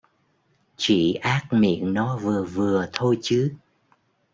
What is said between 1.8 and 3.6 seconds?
nó vừa vừa thôi chứ